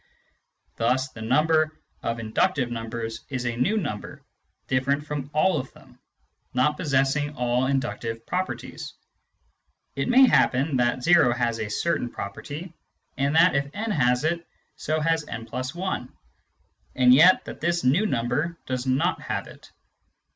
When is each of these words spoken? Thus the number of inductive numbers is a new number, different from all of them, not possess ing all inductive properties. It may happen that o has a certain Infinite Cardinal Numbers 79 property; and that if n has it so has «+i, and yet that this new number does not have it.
Thus 0.77 1.09
the 1.09 1.21
number 1.21 1.79
of 2.01 2.17
inductive 2.17 2.71
numbers 2.71 3.19
is 3.29 3.45
a 3.45 3.55
new 3.55 3.77
number, 3.77 4.23
different 4.65 5.05
from 5.05 5.29
all 5.31 5.59
of 5.59 5.71
them, 5.73 5.99
not 6.55 6.75
possess 6.75 7.15
ing 7.15 7.35
all 7.35 7.67
inductive 7.67 8.25
properties. 8.25 8.95
It 9.95 10.07
may 10.09 10.25
happen 10.25 10.77
that 10.77 11.07
o 11.07 11.33
has 11.33 11.59
a 11.59 11.69
certain 11.69 12.07
Infinite 12.07 12.15
Cardinal 12.15 12.59
Numbers 12.65 12.73
79 12.73 12.73
property; 12.73 12.73
and 13.17 13.35
that 13.35 13.55
if 13.55 13.69
n 13.75 13.91
has 13.91 14.23
it 14.23 14.47
so 14.75 14.99
has 14.99 15.23
«+i, 15.29 16.07
and 16.95 17.13
yet 17.13 17.45
that 17.45 17.61
this 17.61 17.83
new 17.83 18.07
number 18.07 18.57
does 18.65 18.87
not 18.87 19.21
have 19.21 19.45
it. 19.45 19.71